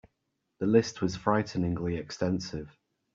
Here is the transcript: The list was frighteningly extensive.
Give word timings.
The 0.59 0.65
list 0.65 1.03
was 1.03 1.15
frighteningly 1.15 1.95
extensive. 1.97 2.75